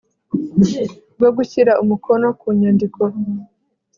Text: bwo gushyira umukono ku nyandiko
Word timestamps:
bwo 1.17 1.29
gushyira 1.37 1.71
umukono 1.83 2.27
ku 2.39 2.47
nyandiko 2.59 3.01